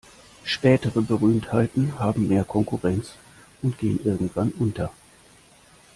Spätere 0.43 1.03
Berühmtheiten 1.03 1.99
haben 1.99 2.27
mehr 2.27 2.43
Konkurrenz 2.43 3.13
und 3.61 3.77
gehen 3.77 4.03
irgendwann 4.03 4.51
unter. 4.57 4.91